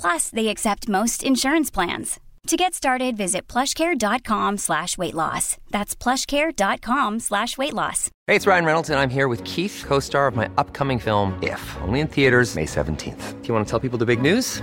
[0.00, 2.20] Plus, they accept most insurance plans.
[2.46, 5.56] To get started, visit plushcare.com slash weight loss.
[5.70, 8.08] That's plushcare.com slash weight loss.
[8.28, 11.36] Hey, it's Ryan Reynolds, and I'm here with Keith, co star of my upcoming film,
[11.42, 13.42] If, only in theaters, May 17th.
[13.42, 14.62] Do you want to tell people the big news?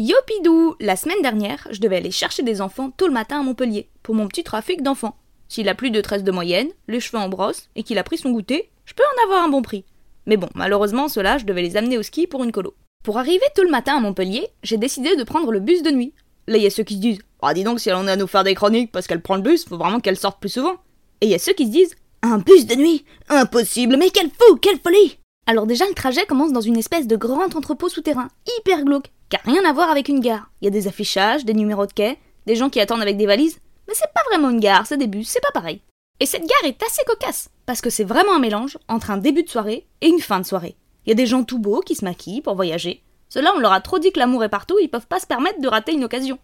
[0.00, 3.88] Yopidou La semaine dernière, je devais aller chercher des enfants tôt le matin à Montpellier
[4.04, 5.16] pour mon petit trafic d'enfants.
[5.48, 8.16] S'il a plus de 13 de moyenne, les cheveux en brosse et qu'il a pris
[8.16, 9.84] son goûter, je peux en avoir un bon prix.
[10.26, 12.76] Mais bon, malheureusement, ceux-là, je devais les amener au ski pour une colo.
[13.02, 16.14] Pour arriver tôt le matin à Montpellier, j'ai décidé de prendre le bus de nuit.
[16.46, 18.12] Là, il y a ceux qui se disent Ah, dis donc, si elle en est
[18.12, 20.50] à nous faire des chroniques parce qu'elle prend le bus, faut vraiment qu'elle sorte plus
[20.50, 20.76] souvent.
[21.22, 24.28] Et il y a ceux qui se disent Un bus de nuit Impossible, mais quel
[24.28, 28.28] fou, quelle folie Alors, déjà, le trajet commence dans une espèce de grand entrepôt souterrain,
[28.58, 30.50] hyper glauque, qui a rien à voir avec une gare.
[30.60, 33.24] Il y a des affichages, des numéros de quai, des gens qui attendent avec des
[33.24, 35.80] valises, mais c'est pas vraiment une gare, c'est des bus, c'est pas pareil.
[36.20, 39.42] Et cette gare est assez cocasse, parce que c'est vraiment un mélange entre un début
[39.42, 40.76] de soirée et une fin de soirée.
[41.06, 43.02] Il y a des gens tout beaux qui se maquillent pour voyager.
[43.30, 45.62] Ceux-là, on leur a trop dit que l'amour est partout, ils peuvent pas se permettre
[45.62, 46.38] de rater une occasion.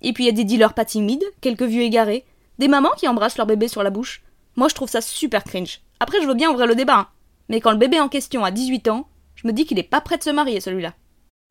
[0.00, 2.24] Et puis il y a des dealers pas timides, quelques vieux égarés,
[2.58, 4.22] des mamans qui embrassent leur bébé sur la bouche.
[4.56, 5.82] Moi, je trouve ça super cringe.
[6.00, 7.08] Après, je veux bien ouvrir le débat, hein.
[7.48, 10.00] Mais quand le bébé en question a 18 ans, je me dis qu'il est pas
[10.00, 10.94] prêt de se marier, celui-là.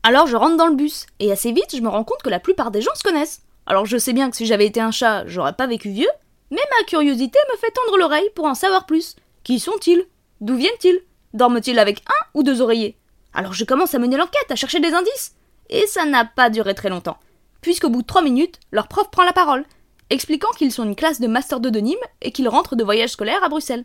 [0.04, 2.40] Alors je rentre dans le bus, et assez vite, je me rends compte que la
[2.40, 3.42] plupart des gens se connaissent.
[3.66, 6.10] Alors je sais bien que si j'avais été un chat, j'aurais pas vécu vieux,
[6.52, 9.16] mais ma curiosité me fait tendre l'oreille pour en savoir plus.
[9.44, 10.06] Qui sont-ils?
[10.40, 11.02] D'où viennent-ils?
[11.34, 12.98] Dorment-ils avec un ou deux oreillers?
[13.34, 15.36] Alors je commence à mener l'enquête, à chercher des indices.
[15.70, 17.18] Et ça n'a pas duré très longtemps,
[17.62, 19.66] puisqu'au bout de trois minutes, leur prof prend la parole,
[20.10, 23.10] expliquant qu'ils sont une classe de Master 2 de Nîmes et qu'ils rentrent de voyage
[23.10, 23.84] scolaire à Bruxelles.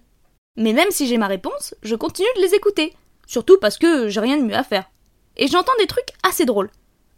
[0.56, 2.94] Mais même si j'ai ma réponse, je continue de les écouter,
[3.26, 4.84] surtout parce que j'ai rien de mieux à faire.
[5.36, 6.70] Et j'entends des trucs assez drôles.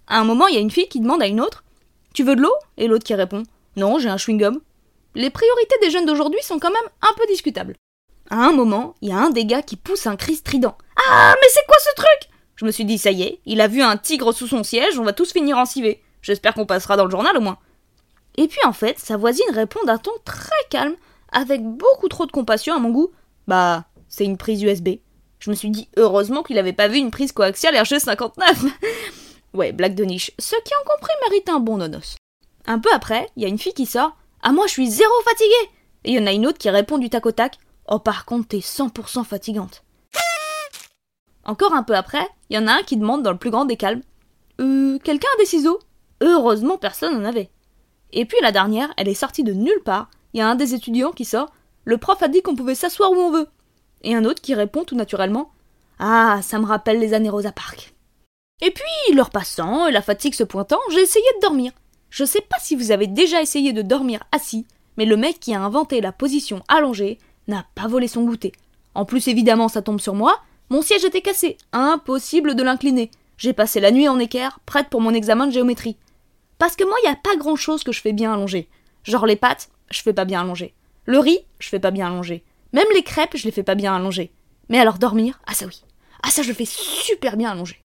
[0.06, 1.64] À un moment, il y a une fille qui demande à une autre
[2.12, 2.54] Tu veux de l'eau?
[2.76, 3.42] Et l'autre qui répond
[3.76, 4.60] Non, j'ai un chewing-gum.
[5.14, 7.76] Les priorités des jeunes d'aujourd'hui sont quand même un peu discutables.
[8.30, 10.76] À un moment, il y a un des gars qui pousse un cri strident.
[11.08, 12.30] Ah, mais c'est quoi ce truc?
[12.56, 14.98] Je me suis dit, ça y est, il a vu un tigre sous son siège,
[14.98, 16.00] on va tous finir en civet.
[16.22, 17.58] J'espère qu'on passera dans le journal au moins.
[18.36, 20.94] Et puis en fait, sa voisine répond d'un ton très calme,
[21.32, 23.10] avec beaucoup trop de compassion à mon goût.
[23.46, 24.90] Bah, c'est une prise USB.
[25.38, 28.70] Je me suis dit, heureusement qu'il avait pas vu une prise coaxiale RG59.
[29.54, 30.30] ouais, blague de niche.
[30.38, 32.16] Ceux qui ont compris méritent un bon nonos.
[32.66, 34.16] Un peu après, il y a une fille qui sort.
[34.42, 35.70] Ah, moi, je suis zéro fatiguée
[36.04, 37.58] Et il y en a une autre qui répond du tac au tac.
[37.88, 39.84] Oh, par contre, t'es 100% fatigante.
[41.44, 43.66] Encore un peu après, il y en a un qui demande dans le plus grand
[43.66, 44.02] des calmes.
[44.60, 45.78] Euh, quelqu'un a des ciseaux?
[46.20, 47.50] Heureusement, personne n'en avait.
[48.12, 50.08] Et puis la dernière, elle est sortie de nulle part.
[50.32, 51.52] Il y a un des étudiants qui sort.
[51.84, 53.48] Le prof a dit qu'on pouvait s'asseoir où on veut.
[54.02, 55.50] Et un autre qui répond tout naturellement.
[55.98, 57.94] Ah, ça me rappelle les années Rosa Park.
[58.62, 61.72] Et puis, l'heure passant et la fatigue se pointant, j'ai essayé de dormir.
[62.10, 65.54] Je sais pas si vous avez déjà essayé de dormir assis, mais le mec qui
[65.54, 67.18] a inventé la position allongée
[67.48, 68.52] n'a pas volé son goûter.
[68.94, 70.38] En plus, évidemment, ça tombe sur moi.
[70.70, 71.58] Mon siège était cassé.
[71.72, 73.10] Impossible de l'incliner.
[73.36, 75.96] J'ai passé la nuit en équerre, prête pour mon examen de géométrie.
[76.58, 78.68] Parce que moi, y a pas grand chose que je fais bien allongé.
[79.02, 80.72] Genre les pâtes, je fais pas bien allongé.
[81.06, 82.44] Le riz, je fais pas bien allongé.
[82.72, 84.32] Même les crêpes, je les fais pas bien allongé.
[84.68, 85.82] Mais alors dormir, ah ça oui.
[86.22, 87.80] Ah ça je fais super bien allongé.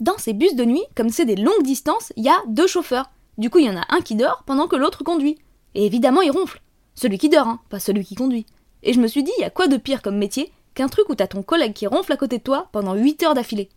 [0.00, 3.10] Dans ces bus de nuit, comme c'est des longues distances, il y a deux chauffeurs.
[3.38, 5.38] Du coup, il y en a un qui dort pendant que l'autre conduit.
[5.74, 6.60] Et évidemment, il ronfle.
[6.94, 8.46] Celui qui dort, hein, pas celui qui conduit.
[8.82, 11.08] Et je me suis dit, il y a quoi de pire comme métier qu'un truc
[11.08, 13.70] où t'as ton collègue qui ronfle à côté de toi pendant 8 heures d'affilée?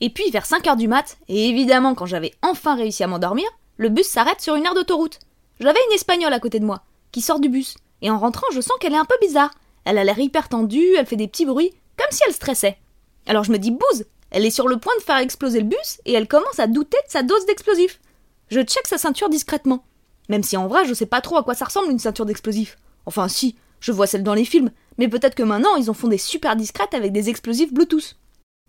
[0.00, 3.48] Et puis, vers 5 heures du mat, et évidemment quand j'avais enfin réussi à m'endormir,
[3.78, 5.18] le bus s'arrête sur une aire d'autoroute.
[5.60, 7.76] J'avais une espagnole à côté de moi, qui sort du bus.
[8.02, 9.50] Et en rentrant, je sens qu'elle est un peu bizarre.
[9.84, 12.78] Elle a l'air hyper tendue, elle fait des petits bruits, comme si elle stressait.
[13.26, 16.00] Alors je me dis bouse, elle est sur le point de faire exploser le bus
[16.04, 18.00] et elle commence à douter de sa dose d'explosif.
[18.50, 19.84] Je check sa ceinture discrètement.
[20.28, 22.76] Même si en vrai, je sais pas trop à quoi ça ressemble une ceinture d'explosif.
[23.06, 26.08] Enfin, si, je vois celle dans les films, mais peut-être que maintenant ils en font
[26.08, 28.16] des super discrètes avec des explosifs Bluetooth.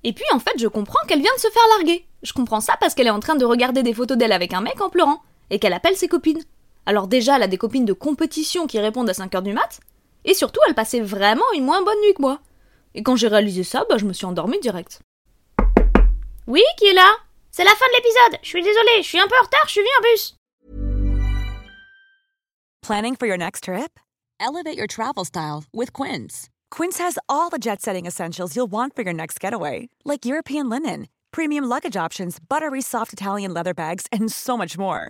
[0.03, 2.05] Et puis en fait, je comprends qu'elle vient de se faire larguer.
[2.23, 4.61] Je comprends ça parce qu'elle est en train de regarder des photos d'elle avec un
[4.61, 6.41] mec en pleurant, et qu'elle appelle ses copines.
[6.89, 9.79] Alors déjà, elle a des copines de compétition qui répondent à 5h du mat,
[10.25, 12.39] et surtout, elle passait vraiment une moins bonne nuit que moi.
[12.95, 14.99] Et quand j'ai réalisé ça, bah, je me suis endormie direct.
[16.47, 17.07] Oui, qui est là?
[17.51, 18.39] C'est la fin de l'épisode.
[18.41, 20.35] Je suis désolée, je suis un peu en retard, je suis venue en bus.
[22.81, 23.99] Planning for your next trip?
[24.39, 26.49] Elevate your travel style with Quince.
[26.71, 30.69] Quince has all the jet setting essentials you'll want for your next getaway, like European
[30.69, 35.09] linen, premium luggage options, buttery soft Italian leather bags, and so much more.